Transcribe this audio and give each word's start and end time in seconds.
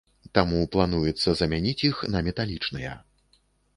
Таму 0.37 0.61
плануецца 0.75 1.29
замяніць 1.41 1.77
іх 1.91 2.01
на 2.15 2.19
металічныя. 2.29 2.99